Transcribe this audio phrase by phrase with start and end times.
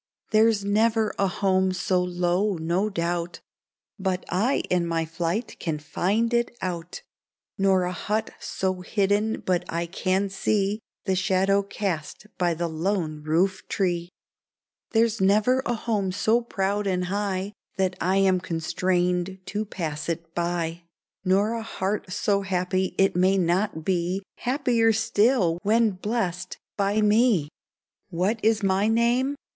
[0.31, 3.39] 4l6 SANTA CLAUS'' There's never a home so low, no doubt,
[3.99, 7.03] But I in my flight can find it out;
[7.59, 13.21] Nor a hut so hidden but I can see The shadow cast by the lone
[13.21, 14.09] roof tree!
[14.89, 20.33] There's never a home so proud and high That I am constrained to pass it
[20.33, 20.81] by,
[21.23, 27.43] Nor a heart so happy it may not be Happier still when blessed by me!
[27.43, 27.47] ^'
[28.09, 29.35] What is my name